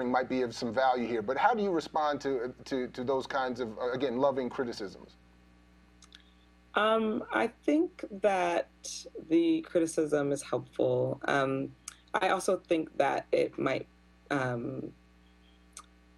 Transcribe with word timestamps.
might 0.00 0.28
be 0.28 0.42
of 0.42 0.54
some 0.54 0.72
value 0.72 1.06
here. 1.06 1.22
But 1.22 1.36
how 1.36 1.54
do 1.54 1.62
you 1.62 1.70
respond 1.70 2.20
to 2.22 2.54
to, 2.64 2.88
to 2.88 3.04
those 3.04 3.26
kinds 3.26 3.60
of 3.60 3.76
again 3.92 4.18
loving 4.18 4.48
criticisms? 4.48 5.16
Um, 6.74 7.24
I 7.32 7.48
think 7.48 8.04
that 8.22 8.68
the 9.28 9.60
criticism 9.62 10.32
is 10.32 10.42
helpful. 10.42 11.20
Um, 11.26 11.72
I 12.14 12.28
also 12.28 12.56
think 12.56 12.96
that 12.98 13.26
it 13.32 13.58
might. 13.58 13.86
Um, 14.30 14.92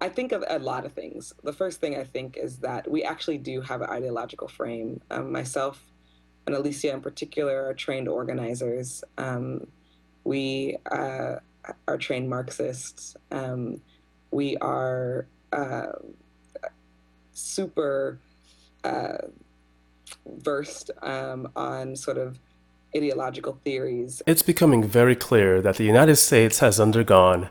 I 0.01 0.09
think 0.09 0.31
of 0.33 0.43
a 0.47 0.59
lot 0.59 0.85
of 0.85 0.93
things. 0.93 1.33
The 1.43 1.53
first 1.53 1.79
thing 1.79 1.97
I 1.97 2.03
think 2.03 2.37
is 2.37 2.57
that 2.59 2.89
we 2.89 3.03
actually 3.03 3.37
do 3.37 3.61
have 3.61 3.81
an 3.81 3.89
ideological 3.89 4.47
frame. 4.47 5.01
Um, 5.09 5.31
myself 5.31 5.81
and 6.45 6.55
Alicia, 6.55 6.93
in 6.93 7.01
particular, 7.01 7.65
are 7.65 7.73
trained 7.73 8.07
organizers. 8.07 9.03
Um, 9.17 9.67
we 10.23 10.77
uh, 10.91 11.35
are 11.87 11.97
trained 11.97 12.29
Marxists. 12.29 13.15
Um, 13.31 13.81
we 14.31 14.57
are 14.57 15.27
uh, 15.51 15.93
super. 17.33 18.19
Uh, 18.83 19.17
versed 20.25 20.91
um, 21.01 21.51
on 21.55 21.95
sort 21.95 22.17
of 22.17 22.39
ideological 22.95 23.59
theories. 23.63 24.21
It's 24.25 24.41
becoming 24.41 24.83
very 24.83 25.15
clear 25.15 25.61
that 25.61 25.77
the 25.77 25.83
United 25.83 26.15
States 26.15 26.59
has 26.59 26.79
undergone 26.79 27.49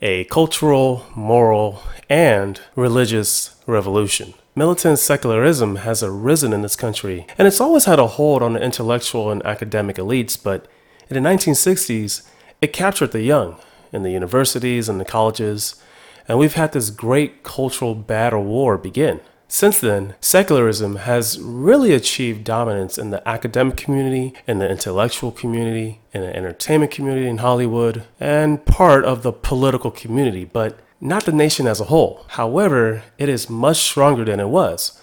a 0.00 0.24
cultural, 0.24 1.06
moral, 1.14 1.82
and 2.08 2.60
religious 2.74 3.56
revolution. 3.66 4.34
Militant 4.54 4.98
secularism 4.98 5.76
has 5.76 6.02
arisen 6.02 6.52
in 6.52 6.62
this 6.62 6.76
country, 6.76 7.26
and 7.38 7.48
it's 7.48 7.60
always 7.60 7.86
had 7.86 7.98
a 7.98 8.06
hold 8.06 8.42
on 8.42 8.52
the 8.52 8.62
intellectual 8.62 9.30
and 9.30 9.44
academic 9.46 9.96
elites, 9.96 10.36
but 10.42 10.66
in 11.08 11.22
the 11.22 11.28
1960s, 11.28 12.22
it 12.62 12.72
captured 12.72 13.12
the 13.12 13.22
young 13.22 13.56
in 13.92 14.04
the 14.04 14.12
universities 14.12 14.88
and 14.88 14.98
the 14.98 15.04
colleges, 15.04 15.74
and 16.26 16.38
we've 16.38 16.54
had 16.54 16.72
this 16.72 16.88
great 16.88 17.42
cultural 17.42 17.94
battle 17.94 18.44
war 18.44 18.78
begin. 18.78 19.20
Since 19.48 19.80
then, 19.80 20.14
secularism 20.20 20.96
has 20.96 21.38
really 21.38 21.92
achieved 21.92 22.44
dominance 22.44 22.96
in 22.96 23.10
the 23.10 23.28
academic 23.28 23.76
community, 23.76 24.32
in 24.46 24.60
the 24.60 24.70
intellectual 24.70 25.30
community, 25.30 26.00
in 26.14 26.22
the 26.22 26.34
entertainment 26.34 26.90
community 26.90 27.26
in 27.26 27.38
Hollywood, 27.38 28.04
and 28.18 28.64
part 28.64 29.04
of 29.04 29.22
the 29.22 29.32
political 29.32 29.90
community, 29.90 30.46
but 30.46 30.78
not 31.02 31.26
the 31.26 31.32
nation 31.32 31.66
as 31.66 31.80
a 31.80 31.86
whole. 31.86 32.24
However, 32.28 33.02
it 33.18 33.28
is 33.28 33.50
much 33.50 33.78
stronger 33.78 34.24
than 34.24 34.40
it 34.40 34.48
was. 34.48 34.98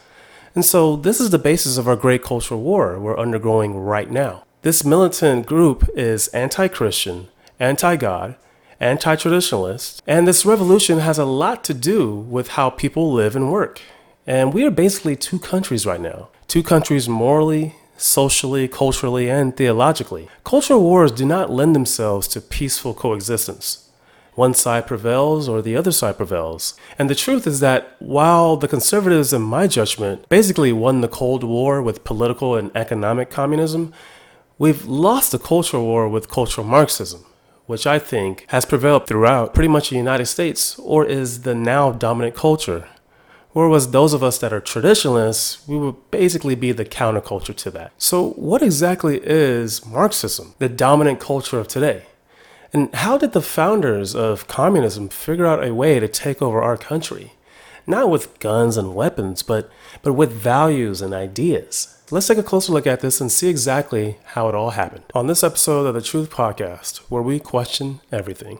And 0.55 0.65
so, 0.65 0.95
this 0.95 1.19
is 1.19 1.29
the 1.29 1.37
basis 1.37 1.77
of 1.77 1.87
our 1.87 1.95
great 1.95 2.23
cultural 2.23 2.61
war 2.61 2.97
we're 2.99 3.19
undergoing 3.19 3.77
right 3.77 4.09
now. 4.09 4.45
This 4.61 4.83
militant 4.83 5.45
group 5.45 5.87
is 5.95 6.27
anti 6.29 6.67
Christian, 6.69 7.27
anti 7.59 7.97
God, 7.97 8.35
anti 8.79 9.15
traditionalist, 9.15 10.01
and 10.07 10.27
this 10.27 10.45
revolution 10.45 10.99
has 10.99 11.17
a 11.17 11.25
lot 11.25 11.63
to 11.65 11.73
do 11.73 12.15
with 12.15 12.49
how 12.49 12.69
people 12.69 13.11
live 13.11 13.35
and 13.35 13.51
work. 13.51 13.81
And 14.25 14.53
we 14.53 14.63
are 14.63 14.71
basically 14.71 15.15
two 15.15 15.39
countries 15.39 15.85
right 15.85 16.01
now 16.01 16.29
two 16.47 16.63
countries 16.63 17.07
morally, 17.07 17.75
socially, 17.95 18.67
culturally, 18.67 19.29
and 19.29 19.55
theologically. 19.55 20.27
Cultural 20.43 20.81
wars 20.81 21.11
do 21.11 21.25
not 21.25 21.51
lend 21.51 21.75
themselves 21.75 22.27
to 22.29 22.41
peaceful 22.41 22.93
coexistence. 22.95 23.89
One 24.33 24.55
side 24.55 24.87
prevails 24.87 25.47
or 25.47 25.61
the 25.61 25.75
other 25.75 25.91
side 25.91 26.17
prevails. 26.17 26.73
And 26.97 27.07
the 27.07 27.13
truth 27.13 27.45
is 27.45 27.59
that 27.59 27.95
while 27.99 28.55
the 28.55 28.67
conservatives, 28.67 29.31
in 29.31 29.43
my 29.43 29.67
judgment, 29.67 30.27
basically 30.29 30.71
won 30.71 31.01
the 31.01 31.07
Cold 31.07 31.43
War 31.43 31.83
with 31.83 32.03
political 32.03 32.55
and 32.55 32.71
economic 32.73 33.29
communism, 33.29 33.93
we've 34.57 34.85
lost 34.85 35.31
the 35.31 35.39
cultural 35.39 35.83
war 35.83 36.09
with 36.09 36.29
cultural 36.29 36.65
Marxism 36.65 37.25
which 37.69 37.85
I 37.85 37.99
think 37.99 38.45
has 38.47 38.65
prevailed 38.65 39.05
throughout 39.05 39.53
pretty 39.53 39.67
much 39.67 39.91
the 39.91 39.95
United 39.95 40.25
States 40.25 40.79
or 40.79 41.05
is 41.05 41.43
the 41.43 41.53
now 41.53 41.91
dominant 41.91 42.33
culture. 42.33 42.89
Whereas 43.51 43.91
those 43.91 44.11
of 44.11 44.23
us 44.23 44.39
that 44.39 44.51
are 44.51 44.59
traditionalists, 44.59 45.67
we 45.67 45.77
would 45.77 46.09
basically 46.09 46.55
be 46.55 46.71
the 46.71 46.83
counterculture 46.83 47.55
to 47.55 47.69
that. 47.69 47.91
So, 47.99 48.31
what 48.31 48.63
exactly 48.63 49.21
is 49.23 49.85
Marxism, 49.85 50.55
the 50.57 50.67
dominant 50.67 51.19
culture 51.19 51.59
of 51.59 51.67
today? 51.67 52.07
And 52.73 52.91
how 52.95 53.19
did 53.19 53.33
the 53.33 53.41
founders 53.41 54.15
of 54.15 54.47
communism 54.47 55.07
figure 55.07 55.45
out 55.45 55.63
a 55.63 55.71
way 55.71 55.99
to 55.99 56.07
take 56.07 56.41
over 56.41 56.63
our 56.63 56.75
country? 56.75 57.33
Not 57.89 58.11
with 58.11 58.37
guns 58.37 58.77
and 58.77 58.93
weapons, 58.93 59.41
but, 59.41 59.67
but 60.03 60.13
with 60.13 60.31
values 60.31 61.01
and 61.01 61.11
ideas. 61.11 61.99
Let's 62.11 62.27
take 62.27 62.37
a 62.37 62.43
closer 62.43 62.71
look 62.71 62.85
at 62.85 62.99
this 62.99 63.19
and 63.19 63.31
see 63.31 63.49
exactly 63.49 64.19
how 64.25 64.47
it 64.47 64.53
all 64.53 64.69
happened 64.69 65.05
on 65.15 65.25
this 65.25 65.43
episode 65.43 65.87
of 65.87 65.95
the 65.95 66.01
Truth 66.03 66.29
Podcast, 66.29 66.97
where 67.09 67.23
we 67.23 67.39
question 67.39 67.99
everything. 68.11 68.59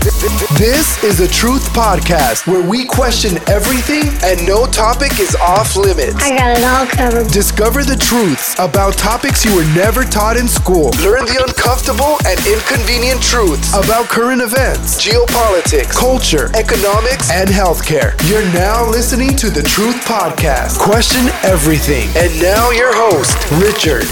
This 0.00 1.02
is 1.04 1.20
a 1.20 1.28
truth 1.28 1.68
podcast 1.74 2.46
where 2.46 2.66
we 2.66 2.86
question 2.86 3.36
everything 3.48 4.08
and 4.24 4.46
no 4.46 4.64
topic 4.64 5.20
is 5.20 5.36
off 5.36 5.76
limits. 5.76 6.16
I 6.16 6.36
got 6.36 6.56
it 6.56 6.64
all 6.64 6.86
covered. 6.86 7.30
Discover 7.30 7.84
the 7.84 7.96
truths 7.96 8.54
about 8.58 8.94
topics 8.94 9.44
you 9.44 9.54
were 9.54 9.66
never 9.74 10.04
taught 10.04 10.38
in 10.38 10.48
school. 10.48 10.90
Learn 11.04 11.26
the 11.26 11.44
uncomfortable 11.46 12.16
and 12.24 12.40
inconvenient 12.46 13.20
truths 13.20 13.74
about 13.76 14.06
current 14.06 14.40
events, 14.40 15.04
geopolitics, 15.04 15.92
culture, 15.92 16.48
economics, 16.54 17.30
and 17.30 17.50
healthcare. 17.50 18.16
You're 18.26 18.46
now 18.54 18.88
listening 18.88 19.36
to 19.36 19.50
the 19.50 19.62
Truth 19.62 19.96
Podcast. 20.06 20.78
Question 20.78 21.28
everything. 21.44 22.08
And 22.16 22.32
now 22.40 22.70
your 22.70 22.96
host, 22.96 23.36
Richard. 23.60 24.08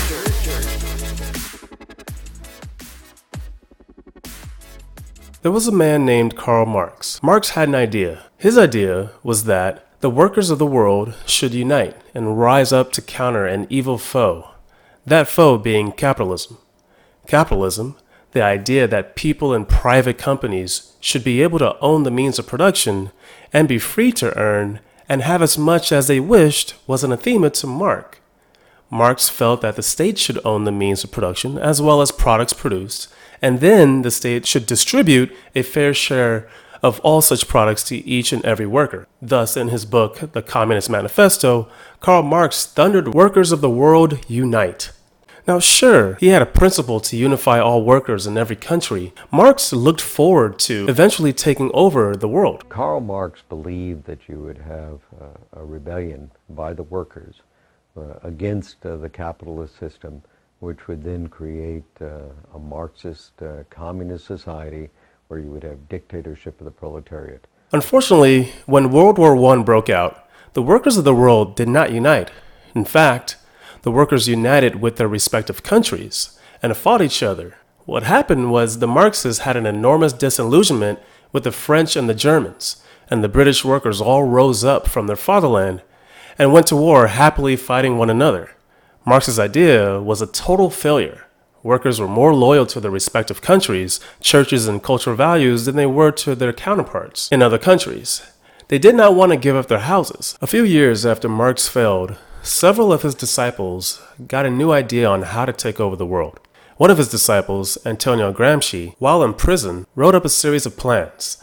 There 5.43 5.53
was 5.53 5.69
a 5.69 5.73
man 5.73 6.05
named 6.05 6.37
Karl 6.37 6.67
Marx. 6.67 7.23
Marx 7.23 7.51
had 7.51 7.69
an 7.69 7.75
idea. 7.77 8.25
His 8.39 8.59
idea 8.59 9.13
was 9.23 9.45
that 9.45 9.87
the 10.01 10.11
workers 10.11 10.51
of 10.51 10.59
the 10.59 10.67
world 10.67 11.15
should 11.27 11.55
unite 11.55 11.97
and 12.13 12.41
rise 12.41 12.73
up 12.73 12.91
to 12.93 13.03
counter 13.03 13.47
an 13.47 13.69
evil 13.71 13.99
foe, 13.99 14.51
that 15.07 15.29
foe 15.29 15.57
being 15.57 15.93
capitalism. 15.93 16.59
Capitalism, 17.29 17.97
the 18.33 18.43
idea 18.43 18.89
that 18.89 19.15
people 19.15 19.55
and 19.55 19.69
private 19.69 20.19
companies 20.19 20.95
should 20.99 21.23
be 21.23 21.41
able 21.41 21.61
to 21.61 21.79
own 21.79 22.03
the 22.03 22.11
means 22.11 22.41
of 22.41 22.49
production 22.49 23.13
and 23.53 23.69
be 23.69 23.79
free 23.79 24.11
to 24.11 24.37
earn 24.37 24.81
and 25.09 25.23
have 25.23 25.41
as 25.41 25.57
much 25.57 25.93
as 25.93 26.09
they 26.09 26.19
wished, 26.19 26.75
was 26.89 27.05
anathema 27.05 27.51
to 27.51 27.67
Marx. 27.69 28.19
Marx 28.91 29.29
felt 29.29 29.61
that 29.61 29.77
the 29.77 29.83
state 29.85 30.19
should 30.19 30.45
own 30.45 30.65
the 30.65 30.73
means 30.73 31.05
of 31.05 31.13
production 31.13 31.59
as 31.59 31.81
well 31.81 32.01
as 32.03 32.11
products 32.11 32.53
produced 32.53 33.07
and 33.41 33.61
then 33.61 34.03
the 34.03 34.11
state 34.11 34.47
should 34.47 34.67
distribute 34.67 35.35
a 35.55 35.63
fair 35.63 35.95
share 35.95 36.49
of 36.83 37.01
all 37.01 37.21
such 37.21 37.49
products 37.49 37.83
to 37.85 37.97
each 37.97 38.33
and 38.33 38.45
every 38.45 38.67
worker. 38.67 39.07
Thus, 39.21 39.57
in 39.57 39.69
his 39.69 39.85
book, 39.85 40.33
The 40.33 40.43
Communist 40.43 40.89
Manifesto, 40.89 41.69
Karl 42.01 42.23
Marx 42.23 42.67
thundered 42.67 43.15
workers 43.15 43.53
of 43.53 43.61
the 43.61 43.71
world 43.71 44.25
unite. 44.29 44.93
Now, 45.47 45.59
sure, 45.59 46.17
he 46.21 46.29
had 46.29 46.43
a 46.43 46.47
principle 46.47 47.01
to 47.01 47.17
unify 47.17 47.59
all 47.59 47.83
workers 47.83 48.27
in 48.27 48.37
every 48.37 48.55
country. 48.55 49.15
Marx 49.33 49.73
looked 49.73 50.03
forward 50.03 50.59
to 50.61 50.87
eventually 50.89 51.33
taking 51.33 51.71
over 51.73 52.15
the 52.15 52.29
world. 52.29 52.69
Karl 52.69 53.01
Marx 53.01 53.41
believed 53.49 54.05
that 54.05 54.29
you 54.29 54.39
would 54.41 54.59
have 54.59 55.01
uh, 55.19 55.61
a 55.61 55.65
rebellion 55.65 56.31
by 56.51 56.75
the 56.75 56.83
workers 56.83 57.37
uh, 57.97 58.19
against 58.23 58.85
uh, 58.85 58.99
the 58.99 59.09
capitalist 59.09 59.79
system 59.79 60.23
which 60.61 60.89
would 60.89 61.05
then 61.05 61.29
create 61.29 61.85
uh, 62.01 62.21
a 62.55 62.59
Marxist 62.59 63.41
uh, 63.43 63.63
communist 63.71 64.27
society 64.27 64.91
where 65.29 65.41
you 65.41 65.51
would 65.51 65.63
have 65.63 65.89
dictatorship 65.89 66.61
of 66.61 66.65
the 66.65 66.71
proletariat. 66.71 67.47
Unfortunately, 67.73 68.53
when 68.67 68.91
World 68.91 69.19
War 69.19 69.37
I 69.53 69.63
broke 69.63 69.91
out, 69.91 70.27
the 70.55 70.63
workers 70.63 70.97
of 70.97 71.05
the 71.05 71.15
world 71.15 71.55
did 71.55 71.69
not 71.69 71.93
unite. 71.93 72.31
In 72.75 72.85
fact, 72.85 73.37
the 73.83 73.91
workers 73.91 74.27
united 74.27 74.81
with 74.81 74.97
their 74.97 75.07
respective 75.07 75.63
countries 75.63 76.39
and 76.63 76.77
fought 76.77 77.03
each 77.03 77.23
other. 77.23 77.57
What 77.85 78.03
happened 78.03 78.51
was 78.51 78.79
the 78.79 78.87
Marxists 78.87 79.43
had 79.43 79.57
an 79.57 79.67
enormous 79.67 80.13
disillusionment 80.13 80.99
with 81.33 81.45
the 81.45 81.53
French 81.53 81.95
and 81.95 82.09
the 82.09 82.15
Germans, 82.15 82.83
and 83.11 83.23
the 83.23 83.29
British 83.29 83.65
workers 83.65 84.01
all 84.01 84.25
rose 84.25 84.65
up 84.65 84.89
from 84.89 85.07
their 85.07 85.17
fatherland 85.17 85.83
and 86.39 86.53
went 86.53 86.67
to 86.69 86.77
war 86.77 87.09
happily 87.09 87.57
fighting 87.57 87.99
one 87.99 88.11
another. 88.11 88.51
Marx's 89.09 89.39
idea 89.39 90.03
was 90.03 90.21
a 90.21 90.27
total 90.27 90.69
failure. 90.69 91.25
Workers 91.63 91.99
were 91.99 92.07
more 92.07 92.35
loyal 92.35 92.67
to 92.67 92.79
their 92.79 92.91
respective 92.91 93.41
countries, 93.41 94.01
churches, 94.21 94.69
and 94.69 94.83
cultural 94.83 95.17
values 95.17 95.65
than 95.65 95.77
they 95.77 95.87
were 95.87 96.13
to 96.13 96.35
their 96.35 96.53
counterparts 96.53 97.27
in 97.33 97.41
other 97.41 97.57
countries. 97.57 98.21
They 98.69 98.79
did 98.79 98.95
not 98.95 99.15
want 99.15 99.33
to 99.33 99.39
give 99.39 99.57
up 99.57 99.69
their 99.69 99.79
houses. 99.79 100.37
A 100.43 100.47
few 100.47 100.63
years 100.63 101.07
after 101.07 101.27
Marx 101.27 101.69
failed, 101.69 102.17
several 102.43 102.93
of 102.93 103.01
his 103.01 103.15
disciples 103.15 104.03
got 104.27 104.45
a 104.45 104.51
new 104.51 104.73
idea 104.73 105.09
on 105.09 105.23
how 105.23 105.47
to 105.47 105.55
take 105.55 105.81
over 105.81 105.97
the 105.97 106.05
world. 106.05 106.39
One 106.77 106.91
of 106.91 106.99
his 106.99 107.11
disciples, 107.11 107.79
Antonio 107.87 108.31
Gramsci, 108.31 108.95
while 108.99 109.25
in 109.25 109.33
prison, 109.33 109.87
wrote 109.97 110.15
up 110.15 110.27
a 110.27 110.29
series 110.29 110.67
of 110.67 110.77
plans, 110.77 111.39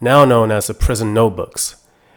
now 0.00 0.24
known 0.24 0.50
as 0.50 0.68
the 0.68 0.74
prison 0.74 1.12
notebooks. 1.12 1.76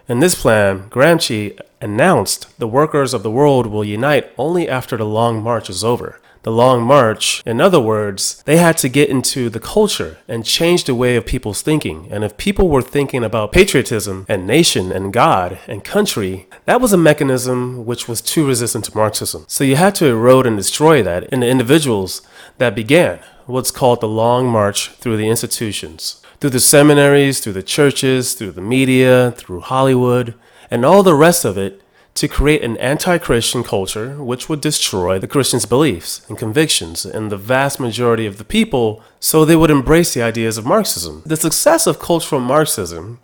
In 0.10 0.20
this 0.20 0.36
plan, 0.36 0.90
Gramsci 0.90 1.58
announced 1.80 2.60
the 2.60 2.68
workers 2.68 3.14
of 3.14 3.24
the 3.24 3.32
world 3.32 3.68
will 3.68 3.86
unite 3.86 4.30
only 4.38 4.68
after 4.68 4.98
the 4.98 5.06
long 5.06 5.42
march 5.42 5.70
is 5.70 5.82
over. 5.82 6.20
the 6.44 6.52
Long 6.52 6.84
March. 6.84 7.42
In 7.46 7.60
other 7.60 7.80
words, 7.80 8.44
they 8.46 8.58
had 8.58 8.78
to 8.78 8.90
get 8.90 9.10
into 9.10 9.50
the 9.50 9.60
culture 9.60 10.18
and 10.28 10.46
change 10.46 10.84
the 10.84 10.96
way 10.96 11.16
of 11.16 11.26
people's 11.26 11.62
thinking. 11.62 12.08
And 12.12 12.24
if 12.24 12.38
people 12.38 12.68
were 12.68 12.82
thinking 12.82 13.24
about 13.24 13.54
patriotism 13.54 14.26
and 14.30 14.46
nation 14.46 14.92
and 14.92 15.14
God 15.14 15.60
and 15.68 15.84
country, 15.84 16.48
that 16.66 16.82
was 16.82 16.94
a 16.94 16.98
mechanism 16.98 17.86
which 17.86 18.08
was 18.08 18.22
too 18.22 18.46
resistant 18.46 18.86
to 18.86 18.96
Marxism. 18.96 19.46
So 19.48 19.64
you 19.64 19.78
had 19.78 19.96
to 19.96 20.08
erode 20.08 20.46
and 20.46 20.58
destroy 20.58 21.02
that 21.04 21.24
in 21.26 21.40
the 21.40 21.48
individuals 21.48 22.22
that 22.58 22.76
began 22.76 23.20
what's 23.46 23.72
called 23.72 24.02
the 24.02 24.08
Long 24.08 24.48
March 24.48 24.90
through 24.90 25.18
the 25.18 25.30
institutions. 25.30 26.22
Through 26.44 26.50
the 26.50 26.60
seminaries, 26.60 27.40
through 27.40 27.54
the 27.54 27.64
churches, 27.64 28.34
through 28.34 28.52
the 28.52 28.60
media, 28.60 29.34
through 29.38 29.62
Hollywood, 29.62 30.34
and 30.70 30.84
all 30.84 31.02
the 31.02 31.16
rest 31.16 31.46
of 31.46 31.58
it, 31.58 31.82
to 32.16 32.28
create 32.28 32.62
an 32.62 32.76
anti 32.80 33.18
Christian 33.18 33.64
culture 33.64 34.22
which 34.22 34.50
would 34.50 34.60
destroy 34.60 35.18
the 35.18 35.28
Christians' 35.30 35.66
beliefs 35.66 36.26
and 36.28 36.38
convictions 36.38 37.06
in 37.06 37.30
the 37.30 37.38
vast 37.38 37.80
majority 37.80 38.26
of 38.26 38.40
the 38.40 38.44
people 38.44 39.02
so 39.22 39.46
they 39.46 39.56
would 39.56 39.72
embrace 39.72 40.14
the 40.14 40.22
ideas 40.22 40.58
of 40.58 40.66
Marxism. 40.66 41.24
The 41.26 41.38
success 41.38 41.88
of 41.88 42.00
cultural 42.00 42.42
Marxism 42.42 43.22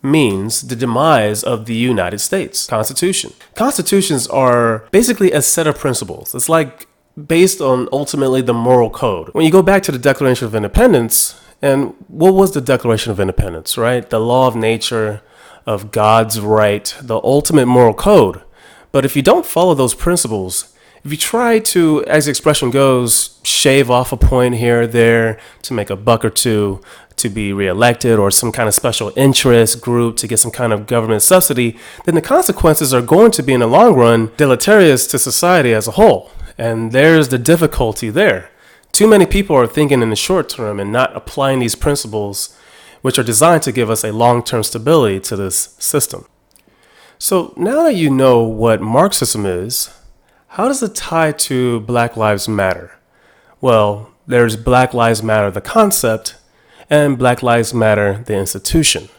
means 0.00 0.62
the 0.62 0.76
demise 0.76 1.42
of 1.42 1.66
the 1.66 1.76
United 1.76 2.20
States 2.20 2.66
Constitution. 2.66 3.34
Constitutions 3.54 4.26
are 4.28 4.88
basically 4.92 5.30
a 5.30 5.42
set 5.42 5.66
of 5.66 5.76
principles. 5.76 6.34
It's 6.34 6.48
like 6.48 6.88
based 7.22 7.60
on 7.60 7.86
ultimately 7.92 8.40
the 8.40 8.54
moral 8.54 8.88
code. 8.88 9.28
When 9.34 9.44
you 9.44 9.52
go 9.52 9.60
back 9.60 9.82
to 9.82 9.92
the 9.92 9.98
Declaration 9.98 10.46
of 10.46 10.54
Independence, 10.54 11.38
and 11.62 11.94
what 12.08 12.34
was 12.34 12.52
the 12.52 12.60
Declaration 12.60 13.12
of 13.12 13.20
Independence, 13.20 13.78
right? 13.78 14.08
The 14.08 14.20
law 14.20 14.46
of 14.46 14.56
nature, 14.56 15.22
of 15.64 15.90
God's 15.90 16.40
right, 16.40 16.94
the 17.00 17.16
ultimate 17.16 17.66
moral 17.66 17.94
code. 17.94 18.42
But 18.92 19.04
if 19.04 19.16
you 19.16 19.22
don't 19.22 19.44
follow 19.44 19.74
those 19.74 19.94
principles, 19.94 20.72
if 21.04 21.10
you 21.10 21.18
try 21.18 21.58
to, 21.60 22.04
as 22.06 22.24
the 22.24 22.30
expression 22.30 22.70
goes, 22.70 23.38
shave 23.42 23.90
off 23.90 24.12
a 24.12 24.16
point 24.16 24.56
here 24.56 24.82
or 24.82 24.86
there 24.86 25.38
to 25.62 25.74
make 25.74 25.90
a 25.90 25.96
buck 25.96 26.24
or 26.24 26.30
two 26.30 26.80
to 27.16 27.28
be 27.28 27.52
reelected 27.52 28.18
or 28.18 28.30
some 28.30 28.52
kind 28.52 28.68
of 28.68 28.74
special 28.74 29.12
interest 29.16 29.80
group 29.80 30.16
to 30.18 30.26
get 30.26 30.38
some 30.38 30.50
kind 30.50 30.72
of 30.72 30.86
government 30.86 31.22
subsidy, 31.22 31.78
then 32.04 32.14
the 32.14 32.22
consequences 32.22 32.92
are 32.92 33.02
going 33.02 33.30
to 33.30 33.42
be 33.42 33.54
in 33.54 33.60
the 33.60 33.66
long 33.66 33.94
run 33.94 34.30
deleterious 34.36 35.06
to 35.06 35.18
society 35.18 35.72
as 35.72 35.88
a 35.88 35.92
whole. 35.92 36.30
And 36.58 36.92
there's 36.92 37.28
the 37.28 37.38
difficulty 37.38 38.10
there. 38.10 38.50
Too 38.96 39.06
many 39.06 39.26
people 39.26 39.54
are 39.54 39.66
thinking 39.66 40.00
in 40.00 40.08
the 40.08 40.16
short 40.16 40.48
term 40.48 40.80
and 40.80 40.90
not 40.90 41.14
applying 41.14 41.58
these 41.58 41.74
principles 41.74 42.58
which 43.02 43.18
are 43.18 43.22
designed 43.22 43.62
to 43.64 43.70
give 43.70 43.90
us 43.90 44.02
a 44.02 44.10
long 44.10 44.42
term 44.42 44.62
stability 44.62 45.20
to 45.20 45.36
this 45.36 45.76
system. 45.78 46.24
So 47.18 47.52
now 47.58 47.82
that 47.82 47.94
you 47.94 48.08
know 48.08 48.42
what 48.42 48.80
Marxism 48.80 49.44
is, 49.44 49.90
how 50.46 50.66
does 50.68 50.82
it 50.82 50.94
tie 50.94 51.32
to 51.32 51.80
Black 51.80 52.16
Lives 52.16 52.48
Matter? 52.48 52.98
Well, 53.60 54.14
there's 54.26 54.56
Black 54.56 54.94
Lives 54.94 55.22
Matter, 55.22 55.50
the 55.50 55.60
concept, 55.60 56.36
and 56.88 57.18
Black 57.18 57.42
Lives 57.42 57.74
Matter, 57.74 58.24
the 58.24 58.38
institution. 58.38 59.10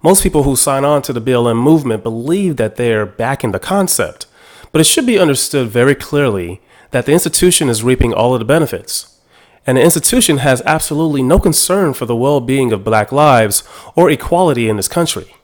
Most 0.00 0.22
people 0.22 0.44
who 0.44 0.56
sign 0.56 0.86
on 0.86 1.02
to 1.02 1.12
the 1.12 1.20
BLM 1.20 1.62
movement 1.62 2.02
believe 2.02 2.56
that 2.56 2.76
they 2.76 2.94
are 2.94 3.04
backing 3.04 3.52
the 3.52 3.58
concept, 3.58 4.24
but 4.72 4.80
it 4.80 4.84
should 4.84 5.04
be 5.04 5.18
understood 5.18 5.68
very 5.68 5.94
clearly 5.94 6.62
that 6.92 7.06
the 7.06 7.12
institution 7.12 7.68
is 7.68 7.82
reaping 7.82 8.14
all 8.14 8.32
of 8.32 8.38
the 8.38 8.44
benefits 8.44 9.12
and 9.66 9.78
the 9.78 9.82
institution 9.82 10.38
has 10.38 10.62
absolutely 10.66 11.22
no 11.22 11.38
concern 11.38 11.94
for 11.94 12.06
the 12.06 12.16
well 12.16 12.40
being 12.40 12.72
of 12.72 12.84
black 12.84 13.12
lives 13.12 13.62
or 13.94 14.10
equality 14.10 14.68
in 14.68 14.76
this 14.76 14.88
country. 14.88 15.34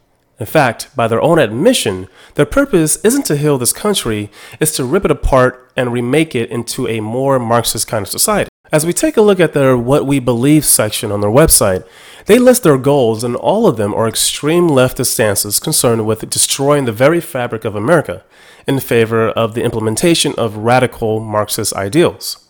In 0.41 0.47
fact, 0.47 0.95
by 0.95 1.09
their 1.09 1.21
own 1.21 1.39
admission, 1.39 2.06
their 2.35 2.47
purpose 2.47 2.97
isn't 3.05 3.27
to 3.27 3.37
heal 3.37 3.59
this 3.59 3.73
country, 3.73 4.31
it's 4.61 4.77
to 4.77 4.85
rip 4.85 5.05
it 5.05 5.11
apart 5.11 5.73
and 5.77 5.93
remake 5.93 6.35
it 6.35 6.50
into 6.50 6.87
a 6.87 7.00
more 7.00 7.39
Marxist 7.39 7.89
kind 7.89 8.03
of 8.03 8.09
society. 8.09 8.49
As 8.70 8.85
we 8.85 8.93
take 8.93 9.17
a 9.17 9.23
look 9.23 9.41
at 9.41 9.55
their 9.55 9.79
What 9.79 10.06
We 10.06 10.19
Believe 10.19 10.65
section 10.65 11.11
on 11.11 11.23
their 11.23 11.31
website, 11.31 11.87
they 12.26 12.38
list 12.38 12.65
their 12.65 12.76
goals, 12.76 13.25
and 13.25 13.35
all 13.35 13.67
of 13.67 13.79
them 13.79 13.94
are 13.94 14.06
extreme 14.06 14.69
leftist 14.69 15.06
stances 15.06 15.59
concerned 15.59 16.06
with 16.06 16.29
destroying 16.29 16.85
the 16.85 16.93
very 16.93 17.20
fabric 17.20 17.65
of 17.65 17.75
America 17.75 18.25
in 18.67 18.79
favor 18.79 19.31
of 19.31 19.55
the 19.55 19.65
implementation 19.65 20.35
of 20.37 20.59
radical 20.59 21.19
Marxist 21.19 21.73
ideals. 21.73 22.47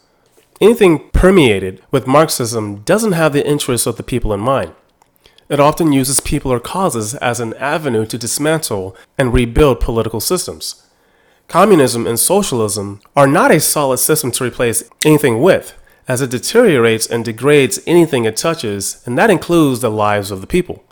Anything 0.60 1.08
permeated 1.10 1.80
with 1.92 2.08
Marxism 2.08 2.78
doesn't 2.78 3.12
have 3.12 3.32
the 3.32 3.46
interests 3.46 3.86
of 3.86 3.96
the 3.96 4.02
people 4.02 4.32
in 4.32 4.40
mind. 4.40 4.72
It 5.48 5.60
often 5.60 5.92
uses 5.92 6.18
people 6.18 6.52
or 6.52 6.58
causes 6.58 7.14
as 7.14 7.38
an 7.38 7.54
avenue 7.54 8.04
to 8.06 8.18
dismantle 8.18 8.96
and 9.16 9.32
rebuild 9.32 9.78
political 9.78 10.18
systems. 10.18 10.84
Communism 11.46 12.08
and 12.08 12.18
socialism 12.18 13.00
are 13.14 13.28
not 13.28 13.52
a 13.52 13.60
solid 13.60 13.98
system 13.98 14.32
to 14.32 14.44
replace 14.44 14.82
anything 15.04 15.40
with, 15.40 15.77
as 16.08 16.22
it 16.22 16.30
deteriorates 16.30 17.06
and 17.06 17.24
degrades 17.24 17.78
anything 17.86 18.24
it 18.24 18.36
touches, 18.36 19.02
and 19.06 19.16
that 19.18 19.30
includes 19.30 19.80
the 19.80 19.90
lives 19.90 20.30
of 20.30 20.40
the 20.40 20.46
people. 20.46 20.82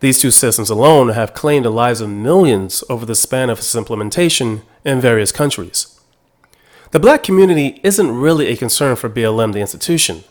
These 0.00 0.18
two 0.18 0.30
systems 0.30 0.70
alone 0.70 1.10
have 1.10 1.34
claimed 1.34 1.66
the 1.66 1.70
lives 1.70 2.00
of 2.00 2.08
millions 2.08 2.82
over 2.88 3.04
the 3.04 3.14
span 3.14 3.50
of 3.50 3.58
its 3.58 3.74
implementation 3.74 4.62
in 4.82 4.98
various 4.98 5.30
countries. 5.30 6.00
The 6.92 6.98
black 6.98 7.22
community 7.22 7.80
isn't 7.84 8.10
really 8.10 8.46
a 8.46 8.56
concern 8.56 8.96
for 8.96 9.10
BLM, 9.10 9.52
the 9.52 9.60
institution. 9.60 10.24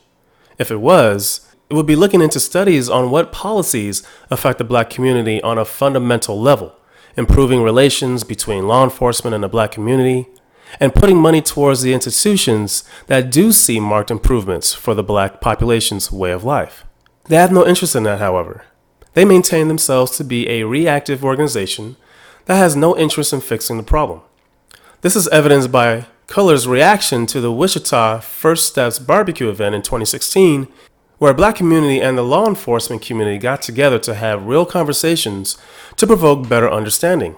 If 0.57 0.71
it 0.71 0.81
was, 0.81 1.47
it 1.69 1.75
would 1.75 1.85
be 1.85 1.95
looking 1.95 2.21
into 2.21 2.39
studies 2.39 2.89
on 2.89 3.12
what 3.12 3.31
policies 3.31 4.01
affect 4.31 4.57
the 4.57 4.63
black 4.63 4.89
community 4.89 5.39
on 5.44 5.59
a 5.59 5.65
fundamental 5.65 6.41
level, 6.41 6.75
improving 7.15 7.62
relations 7.62 8.23
between 8.23 8.67
law 8.67 8.83
enforcement 8.83 9.35
and 9.35 9.44
the 9.44 9.47
black 9.47 9.71
community, 9.71 10.27
and 10.80 10.94
putting 10.94 11.18
money 11.18 11.42
towards 11.42 11.81
the 11.81 11.94
institutions 11.94 12.83
that 13.07 13.31
do 13.31 13.51
see 13.51 13.80
marked 13.80 14.12
improvements 14.12 14.74
for 14.74 14.94
the 14.94 15.04
black 15.04 15.42
population's 15.42 16.12
way 16.12 16.31
of 16.31 16.44
life. 16.44 16.86
They 17.25 17.36
have 17.36 17.51
no 17.51 17.66
interest 17.66 17.95
in 17.95 18.04
that, 18.04 18.19
however. 18.19 18.66
They 19.13 19.25
maintain 19.25 19.68
themselves 19.68 20.18
to 20.18 20.24
be 20.24 20.50
a 20.50 20.63
reactive 20.63 21.24
organization 21.24 21.95
that 22.45 22.57
has 22.57 22.75
no 22.75 22.98
interest 22.98 23.33
in 23.33 23.42
fixing 23.42 23.77
the 23.77 23.83
problem. 23.83 24.21
This 25.01 25.16
is 25.16 25.27
evidenced 25.30 25.71
by 25.71 26.07
Cullors' 26.27 26.68
reaction 26.68 27.25
to 27.27 27.42
the 27.42 27.51
Wichita 27.51 28.19
First 28.19 28.68
Steps 28.68 29.00
barbecue 29.00 29.50
event 29.50 29.75
in 29.75 29.81
2016, 29.81 30.68
where 31.18 31.31
a 31.31 31.36
black 31.36 31.56
community 31.56 32.01
and 32.01 32.18
the 32.18 32.24
law 32.24 32.48
enforcement 32.48 33.01
community 33.01 33.38
got 33.38 33.62
together 33.62 34.00
to 34.00 34.13
have 34.13 34.45
real 34.45 34.65
conversations 34.65 35.57
to 35.98 36.07
provoke 36.07 36.48
better 36.48 36.69
understanding. 36.69 37.36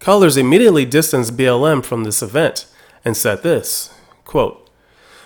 Cullors 0.00 0.36
immediately 0.36 0.84
distanced 0.84 1.36
BLM 1.36 1.84
from 1.84 2.04
this 2.04 2.22
event 2.22 2.66
and 3.04 3.16
said 3.16 3.42
this 3.42 3.90
quote, 4.24 4.68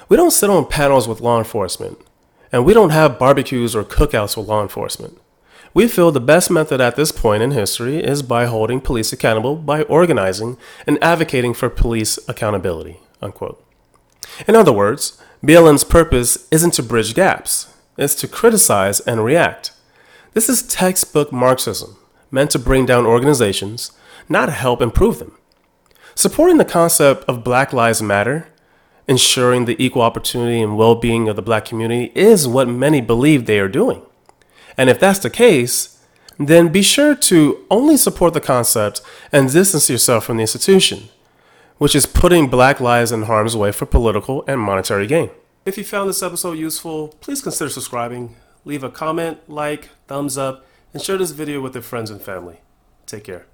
We 0.09 0.17
don't 0.17 0.31
sit 0.31 0.51
on 0.51 0.67
panels 0.67 1.09
with 1.09 1.21
law 1.21 1.39
enforcement, 1.39 1.99
and 2.53 2.65
we 2.65 2.75
don't 2.75 2.91
have 2.91 3.19
barbecues 3.19 3.75
or 3.75 3.85
cookouts 3.85 4.37
with 4.37 4.47
law 4.47 4.63
enforcement. 4.63 5.19
We 5.73 5.87
feel 5.87 6.11
the 6.11 6.21
best 6.21 6.51
method 6.51 6.81
at 6.81 6.97
this 6.97 7.13
point 7.13 7.43
in 7.43 7.53
history 7.53 8.03
is 8.03 8.23
by 8.23 8.47
holding 8.47 8.81
police 8.81 9.13
accountable 9.13 9.55
by 9.57 9.83
organizing 9.83 10.57
and 10.87 11.03
advocating 11.03 11.55
for 11.55 11.69
police 11.71 12.19
accountability. 12.29 12.99
Unquote. 13.23 13.65
In 14.49 14.57
other 14.57 14.73
words, 14.73 15.21
BLM's 15.45 15.85
purpose 15.85 16.49
isn't 16.51 16.73
to 16.75 16.83
bridge 16.83 17.15
gaps, 17.15 17.73
it's 17.97 18.15
to 18.17 18.29
criticize 18.29 19.01
and 19.01 19.25
react. 19.25 19.73
This 20.33 20.49
is 20.49 20.63
textbook 20.63 21.33
Marxism, 21.33 21.97
meant 22.31 22.51
to 22.53 22.59
bring 22.59 22.87
down 22.87 23.07
organizations, 23.07 23.93
not 24.29 24.51
help 24.51 24.81
improve 24.81 25.19
them. 25.19 25.37
Supporting 26.15 26.59
the 26.59 26.65
concept 26.65 27.25
of 27.29 27.45
Black 27.45 27.73
Lives 27.73 28.03
Matter, 28.03 28.49
ensuring 29.09 29.65
the 29.65 29.83
equal 29.83 30.03
opportunity 30.03 30.61
and 30.61 30.77
well 30.77 30.95
being 30.95 31.29
of 31.29 31.37
the 31.37 31.43
black 31.43 31.65
community, 31.65 32.13
is 32.15 32.47
what 32.47 32.69
many 32.69 33.01
believe 33.01 33.47
they 33.47 33.59
are 33.59 33.69
doing. 33.69 34.03
And 34.77 34.89
if 34.89 35.01
that's 35.01 35.19
the 35.19 35.31
case, 35.31 36.01
then 36.39 36.69
be 36.69 36.83
sure 36.83 37.15
to 37.15 37.67
only 37.71 37.97
support 37.97 38.35
the 38.35 38.41
concept 38.41 39.03
and 39.31 39.53
distance 39.53 39.91
yourself 39.91 40.25
from 40.25 40.39
the 40.39 40.43
institution, 40.43 41.09
which 41.79 41.95
is 41.95 42.07
putting 42.07 42.49
black 42.49 42.81
lives 42.81 43.13
in 43.13 43.23
harm's 43.23 43.57
way 43.57 43.73
for 43.73 43.87
political 43.87 44.45
and 44.47 44.61
monetary 44.61 45.07
gain. 45.07 45.31
If 45.67 45.77
you 45.77 45.85
found 45.85 46.09
this 46.09 46.23
episode 46.23 46.59
useful, 46.59 47.09
please 47.21 47.43
consider 47.43 47.69
subscribing, 47.69 48.37
leave 48.65 48.83
a 48.83 48.91
comment, 48.91 49.39
like, 49.49 49.91
thumbs 50.07 50.39
up, 50.39 50.65
and 50.93 51.03
share 51.03 51.19
this 51.19 51.31
video 51.31 51.61
with 51.61 51.75
your 51.75 51.83
friends 51.83 52.11
and 52.11 52.21
family. 52.21 52.61
Take 53.07 53.25
care. 53.25 53.47